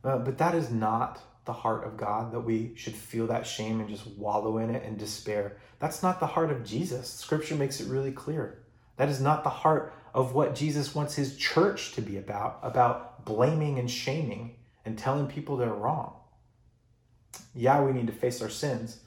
Uh, 0.02 0.18
but 0.20 0.38
that 0.38 0.56
is 0.56 0.72
not 0.72 1.20
the 1.44 1.52
heart 1.52 1.84
of 1.84 1.98
God 1.98 2.32
that 2.32 2.40
we 2.40 2.72
should 2.78 2.96
feel 2.96 3.28
that 3.28 3.46
shame 3.46 3.82
and 3.82 3.90
just 3.90 4.08
wallow 4.08 4.60
in 4.60 4.70
it 4.70 4.82
and 4.86 4.98
despair. 4.98 5.58
That's 5.80 6.02
not 6.02 6.22
the 6.22 6.26
heart 6.26 6.50
of 6.50 6.64
Jesus. 6.64 7.10
Scripture 7.10 7.56
makes 7.56 7.82
it 7.82 7.90
really 7.90 8.14
clear. 8.14 8.64
That 8.96 9.10
is 9.10 9.20
not 9.20 9.44
the 9.44 9.50
heart 9.50 9.94
of 10.14 10.36
what 10.36 10.56
Jesus 10.56 10.96
wants 10.96 11.16
his 11.16 11.36
church 11.36 11.92
to 11.96 12.02
be 12.02 12.16
about, 12.16 12.60
about 12.64 13.26
blaming 13.26 13.78
and 13.78 13.92
shaming 13.92 14.56
and 14.86 14.98
telling 14.98 15.28
people 15.28 15.58
they're 15.58 15.74
wrong. 15.74 16.14
Yeah, 17.54 17.84
we 17.84 17.92
need 17.92 18.08
to 18.08 18.14
face 18.14 18.42
our 18.42 18.50
sins, 18.50 19.02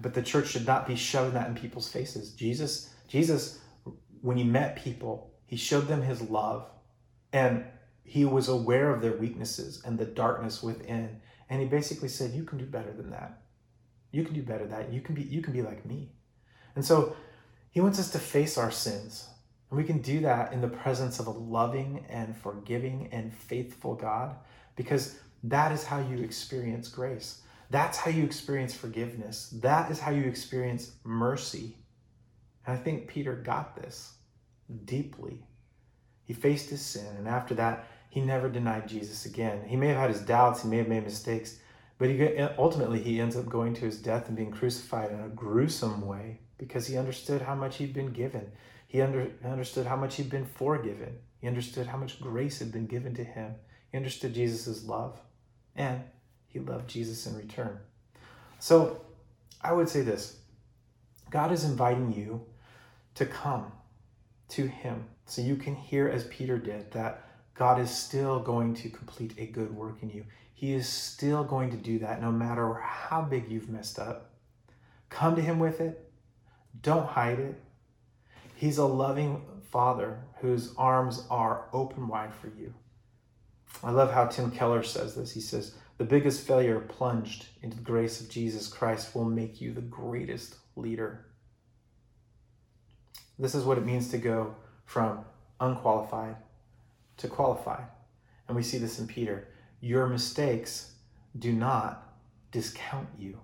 but 0.00 0.14
the 0.14 0.22
church 0.22 0.50
should 0.50 0.66
not 0.66 0.86
be 0.86 0.94
shoving 0.94 1.34
that 1.34 1.48
in 1.48 1.56
people's 1.56 1.88
faces. 1.88 2.30
Jesus, 2.30 2.88
Jesus, 3.08 3.58
when 4.20 4.36
he 4.36 4.44
met 4.44 4.76
people, 4.76 5.32
he 5.48 5.56
showed 5.56 5.88
them 5.88 6.02
his 6.02 6.22
love. 6.22 6.70
And 7.32 7.64
he 8.06 8.24
was 8.24 8.48
aware 8.48 8.94
of 8.94 9.02
their 9.02 9.16
weaknesses 9.16 9.82
and 9.84 9.98
the 9.98 10.04
darkness 10.04 10.62
within. 10.62 11.20
And 11.50 11.60
he 11.60 11.66
basically 11.66 12.08
said 12.08 12.30
you 12.30 12.44
can 12.44 12.56
do 12.56 12.64
better 12.64 12.92
than 12.92 13.10
that. 13.10 13.42
You 14.12 14.24
can 14.24 14.32
do 14.32 14.42
better 14.42 14.66
than 14.66 14.78
that. 14.78 14.92
You 14.92 15.00
can 15.00 15.16
be 15.16 15.22
you 15.22 15.42
can 15.42 15.52
be 15.52 15.62
like 15.62 15.84
me. 15.84 16.12
And 16.76 16.84
so 16.84 17.16
he 17.70 17.80
wants 17.80 17.98
us 17.98 18.10
to 18.12 18.18
face 18.20 18.56
our 18.56 18.70
sins. 18.70 19.28
And 19.68 19.76
we 19.76 19.84
can 19.84 19.98
do 19.98 20.20
that 20.20 20.52
in 20.52 20.60
the 20.60 20.68
presence 20.68 21.18
of 21.18 21.26
a 21.26 21.30
loving 21.30 22.06
and 22.08 22.36
forgiving 22.36 23.08
and 23.10 23.34
faithful 23.34 23.96
god 23.96 24.36
because 24.76 25.18
that 25.42 25.72
is 25.72 25.84
how 25.84 25.98
you 25.98 26.18
experience 26.18 26.88
grace. 26.88 27.42
That's 27.70 27.98
how 27.98 28.12
you 28.12 28.22
experience 28.22 28.72
forgiveness. 28.72 29.50
That 29.60 29.90
is 29.90 29.98
how 29.98 30.12
you 30.12 30.22
experience 30.24 30.92
mercy. 31.02 31.76
And 32.66 32.78
i 32.78 32.80
think 32.80 33.08
peter 33.08 33.34
got 33.34 33.74
this 33.74 34.12
deeply. 34.84 35.42
He 36.22 36.34
faced 36.34 36.70
his 36.70 36.80
sin 36.80 37.16
and 37.18 37.26
after 37.26 37.54
that 37.56 37.88
he 38.08 38.20
never 38.20 38.48
denied 38.48 38.88
Jesus 38.88 39.26
again. 39.26 39.64
He 39.66 39.76
may 39.76 39.88
have 39.88 39.96
had 39.98 40.10
his 40.10 40.20
doubts, 40.22 40.62
he 40.62 40.68
may 40.68 40.78
have 40.78 40.88
made 40.88 41.04
mistakes, 41.04 41.58
but 41.98 42.08
he 42.08 42.38
ultimately 42.58 43.02
he 43.02 43.20
ends 43.20 43.36
up 43.36 43.48
going 43.48 43.74
to 43.74 43.80
his 43.82 44.00
death 44.00 44.28
and 44.28 44.36
being 44.36 44.50
crucified 44.50 45.10
in 45.10 45.20
a 45.20 45.28
gruesome 45.28 46.06
way 46.06 46.40
because 46.58 46.86
he 46.86 46.96
understood 46.96 47.42
how 47.42 47.54
much 47.54 47.76
he'd 47.76 47.92
been 47.94 48.12
given. 48.12 48.50
He 48.86 49.00
under, 49.02 49.30
understood 49.44 49.86
how 49.86 49.96
much 49.96 50.16
he'd 50.16 50.30
been 50.30 50.46
forgiven. 50.46 51.18
He 51.40 51.48
understood 51.48 51.86
how 51.86 51.98
much 51.98 52.20
grace 52.20 52.58
had 52.58 52.72
been 52.72 52.86
given 52.86 53.14
to 53.14 53.24
him. 53.24 53.54
He 53.90 53.96
understood 53.98 54.34
Jesus' 54.34 54.84
love. 54.84 55.20
and 55.74 56.02
he 56.48 56.58
loved 56.60 56.88
Jesus 56.88 57.26
in 57.26 57.36
return. 57.36 57.78
So 58.58 59.02
I 59.60 59.72
would 59.72 59.88
say 59.88 60.00
this 60.00 60.38
God 61.30 61.52
is 61.52 61.64
inviting 61.64 62.12
you 62.14 62.46
to 63.16 63.26
come 63.26 63.72
to 64.50 64.66
him 64.66 65.04
so 65.26 65.42
you 65.42 65.56
can 65.56 65.74
hear, 65.74 66.08
as 66.08 66.24
Peter 66.24 66.56
did, 66.58 66.92
that 66.92 67.25
God 67.58 67.80
is 67.80 67.90
still 67.90 68.40
going 68.40 68.74
to 68.74 68.90
complete 68.90 69.32
a 69.38 69.46
good 69.46 69.74
work 69.74 70.02
in 70.02 70.10
you. 70.10 70.24
He 70.52 70.74
is 70.74 70.88
still 70.88 71.42
going 71.42 71.70
to 71.70 71.76
do 71.76 71.98
that 72.00 72.20
no 72.20 72.30
matter 72.30 72.74
how 72.74 73.22
big 73.22 73.48
you've 73.48 73.70
messed 73.70 73.98
up. 73.98 74.30
Come 75.08 75.36
to 75.36 75.42
Him 75.42 75.58
with 75.58 75.80
it. 75.80 76.10
Don't 76.82 77.06
hide 77.06 77.38
it. 77.38 77.60
He's 78.54 78.78
a 78.78 78.84
loving 78.84 79.42
Father 79.70 80.18
whose 80.40 80.74
arms 80.76 81.26
are 81.30 81.66
open 81.72 82.08
wide 82.08 82.34
for 82.34 82.48
you. 82.48 82.72
I 83.82 83.90
love 83.90 84.12
how 84.12 84.26
Tim 84.26 84.50
Keller 84.50 84.82
says 84.82 85.14
this. 85.14 85.32
He 85.32 85.40
says, 85.40 85.74
The 85.98 86.04
biggest 86.04 86.46
failure 86.46 86.80
plunged 86.80 87.46
into 87.62 87.76
the 87.76 87.82
grace 87.82 88.20
of 88.20 88.28
Jesus 88.30 88.68
Christ 88.68 89.14
will 89.14 89.24
make 89.24 89.60
you 89.60 89.72
the 89.72 89.80
greatest 89.80 90.56
leader. 90.74 91.26
This 93.38 93.54
is 93.54 93.64
what 93.64 93.78
it 93.78 93.84
means 93.84 94.10
to 94.10 94.18
go 94.18 94.56
from 94.86 95.24
unqualified 95.60 96.36
to 97.18 97.28
qualify. 97.28 97.82
And 98.48 98.56
we 98.56 98.62
see 98.62 98.78
this 98.78 98.98
in 98.98 99.06
Peter. 99.06 99.48
Your 99.80 100.06
mistakes 100.06 100.92
do 101.38 101.52
not 101.52 102.14
discount 102.52 103.08
you. 103.18 103.38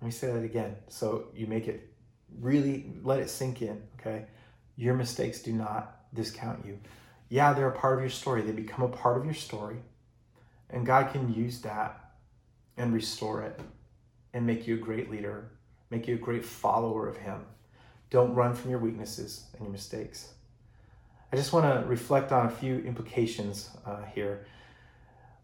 Let 0.00 0.06
me 0.06 0.10
say 0.12 0.32
that 0.32 0.44
again. 0.44 0.76
So 0.88 1.26
you 1.34 1.46
make 1.46 1.68
it 1.68 1.88
really 2.40 2.92
let 3.02 3.20
it 3.20 3.30
sink 3.30 3.62
in, 3.62 3.82
okay? 4.00 4.26
Your 4.76 4.94
mistakes 4.94 5.40
do 5.40 5.52
not 5.52 6.00
discount 6.14 6.64
you. 6.66 6.78
Yeah, 7.28 7.52
they're 7.52 7.68
a 7.68 7.78
part 7.78 7.94
of 7.94 8.00
your 8.00 8.10
story. 8.10 8.42
They 8.42 8.52
become 8.52 8.84
a 8.84 8.88
part 8.88 9.16
of 9.16 9.24
your 9.24 9.34
story. 9.34 9.76
And 10.70 10.84
God 10.84 11.12
can 11.12 11.32
use 11.32 11.60
that 11.62 12.12
and 12.76 12.92
restore 12.92 13.42
it 13.42 13.60
and 14.32 14.46
make 14.46 14.66
you 14.66 14.74
a 14.74 14.78
great 14.78 15.10
leader, 15.10 15.52
make 15.90 16.08
you 16.08 16.16
a 16.16 16.18
great 16.18 16.44
follower 16.44 17.08
of 17.08 17.16
Him. 17.16 17.46
Don't 18.10 18.34
run 18.34 18.54
from 18.54 18.70
your 18.70 18.80
weaknesses 18.80 19.46
and 19.52 19.62
your 19.62 19.72
mistakes. 19.72 20.33
I 21.34 21.36
just 21.36 21.52
want 21.52 21.66
to 21.66 21.84
reflect 21.88 22.30
on 22.30 22.46
a 22.46 22.48
few 22.48 22.78
implications 22.84 23.68
uh, 23.84 24.04
here. 24.04 24.46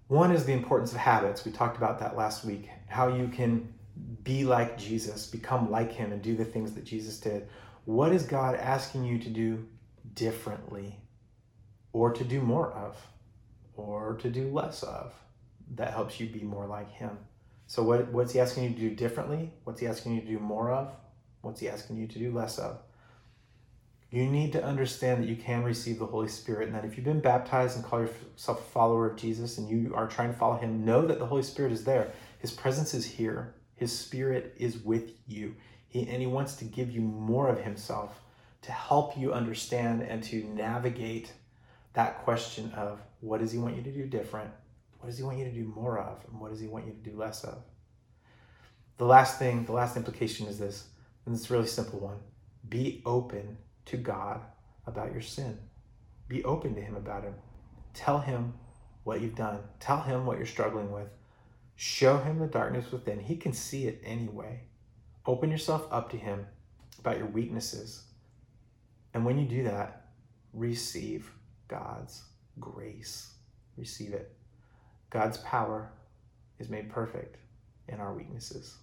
One 0.07 0.31
is 0.31 0.45
the 0.45 0.53
importance 0.53 0.93
of 0.93 0.99
habits. 0.99 1.45
We 1.45 1.51
talked 1.51 1.77
about 1.79 1.99
that 1.99 2.17
last 2.17 2.45
week, 2.45 2.69
how 2.87 3.09
you 3.09 3.27
can 3.27 3.75
be 4.23 4.45
like 4.45 4.79
Jesus, 4.79 5.27
become 5.27 5.69
like 5.69 5.91
him, 5.91 6.13
and 6.13 6.23
do 6.23 6.37
the 6.37 6.45
things 6.45 6.75
that 6.75 6.85
Jesus 6.85 7.19
did. 7.19 7.49
What 7.87 8.13
is 8.13 8.23
God 8.23 8.55
asking 8.55 9.05
you 9.05 9.19
to 9.19 9.29
do 9.29 9.67
differently, 10.15 10.95
or 11.93 12.13
to 12.13 12.23
do 12.23 12.41
more 12.41 12.71
of, 12.71 12.97
or 13.75 14.15
to 14.23 14.31
do 14.31 14.49
less 14.49 14.85
of 14.85 15.13
that 15.75 15.93
helps 15.93 16.21
you 16.21 16.29
be 16.29 16.45
more 16.45 16.67
like 16.67 16.93
him? 16.93 17.19
So, 17.67 17.83
what, 17.83 18.07
what's 18.13 18.33
he 18.33 18.39
asking 18.39 18.63
you 18.63 18.71
to 18.75 18.79
do 18.79 18.91
differently? 18.95 19.51
What's 19.65 19.81
he 19.81 19.89
asking 19.89 20.15
you 20.15 20.21
to 20.21 20.29
do 20.29 20.39
more 20.39 20.71
of? 20.71 20.93
What's 21.41 21.59
he 21.59 21.69
asking 21.69 21.97
you 21.97 22.07
to 22.07 22.19
do 22.21 22.33
less 22.33 22.61
of? 22.61 22.79
You 24.11 24.27
need 24.27 24.53
to 24.53 24.65
understand 24.65 25.23
that 25.23 25.29
you 25.29 25.37
can 25.37 25.63
receive 25.63 26.01
the 26.01 26.07
Holy 26.07 26.27
Spirit, 26.27 26.67
and 26.67 26.75
that 26.75 26.85
if 26.85 26.97
you've 26.97 27.05
been 27.05 27.21
baptized 27.21 27.77
and 27.77 27.85
call 27.85 28.01
yourself 28.01 28.61
a 28.61 28.71
follower 28.73 29.09
of 29.09 29.17
Jesus 29.17 29.59
and 29.59 29.69
you 29.69 29.93
are 29.95 30.09
trying 30.09 30.33
to 30.33 30.39
follow 30.39 30.57
him, 30.57 30.85
know 30.85 31.07
that 31.07 31.21
the 31.21 31.27
Holy 31.27 31.45
Spirit 31.45 31.71
is 31.71 31.85
there. 31.85 32.13
His 32.41 32.51
presence 32.51 32.93
is 32.93 33.05
here, 33.05 33.55
His 33.77 33.97
Spirit 33.97 34.55
is 34.59 34.79
with 34.79 35.13
you. 35.29 35.55
He, 35.87 36.09
and 36.09 36.21
He 36.21 36.27
wants 36.27 36.55
to 36.57 36.65
give 36.65 36.91
you 36.91 37.01
more 37.01 37.49
of 37.49 37.61
Himself 37.61 38.21
to 38.63 38.73
help 38.73 39.17
you 39.17 39.33
understand 39.33 40.03
and 40.03 40.23
to 40.25 40.45
navigate 40.45 41.33
that 41.93 42.19
question 42.25 42.73
of 42.73 43.01
what 43.21 43.41
does 43.41 43.53
He 43.53 43.59
want 43.59 43.77
you 43.77 43.83
to 43.83 43.93
do 43.93 44.07
different? 44.07 44.51
What 44.99 45.09
does 45.09 45.19
He 45.19 45.25
want 45.25 45.39
you 45.39 45.45
to 45.45 45.53
do 45.53 45.65
more 45.65 45.99
of? 45.99 46.25
And 46.29 46.41
what 46.41 46.51
does 46.51 46.61
He 46.61 46.67
want 46.67 46.87
you 46.87 46.93
to 46.93 47.11
do 47.11 47.17
less 47.17 47.45
of? 47.45 47.63
The 48.99 49.07
last 49.07 49.39
thing, 49.39 49.65
the 49.65 49.73
last 49.73 49.97
implication 49.97 50.49
is 50.49 50.59
this, 50.59 50.89
and 51.25 51.35
it's 51.35 51.49
a 51.49 51.53
really 51.53 51.69
simple 51.69 52.01
one 52.01 52.19
be 52.69 53.03
open 53.07 53.57
to 53.91 53.97
God 53.97 54.41
about 54.87 55.13
your 55.13 55.21
sin. 55.21 55.59
Be 56.29 56.45
open 56.45 56.75
to 56.75 56.81
Him 56.81 56.97
about 56.97 57.25
it. 57.25 57.35
Tell 57.93 58.19
Him 58.19 58.55
what 59.05 59.21
you've 59.21 59.35
done. 59.35 59.59
Tell 59.81 60.01
Him 60.01 60.27
what 60.27 60.39
you're 60.39 60.47
struggling 60.47 60.93
with. 60.93 61.09
Show 61.77 62.19
Him 62.19 62.39
the 62.39 62.47
darkness 62.47 62.93
within. 62.93 63.19
He 63.19 63.37
can 63.37 63.53
see 63.53 63.87
it 63.87 64.01
anyway. 64.05 64.61
Open 65.27 65.51
yourself 65.51 65.87
up 65.91 66.11
to 66.11 66.17
Him 66.17 66.47
about 66.99 67.19
your 67.19 67.27
weaknesses. 67.27 68.05
And 69.13 69.25
when 69.25 69.39
you 69.39 69.47
do 69.47 69.65
that, 69.65 70.07
receive 70.53 71.31
God's 71.69 72.23
grace. 72.59 73.33
Receive 73.77 74.13
it. 74.13 74.37
God's 75.11 75.39
power 75.39 75.91
is 76.59 76.69
made 76.69 76.91
perfect 76.91 77.39
in 77.89 77.99
our 77.99 78.15
weaknesses. 78.15 78.77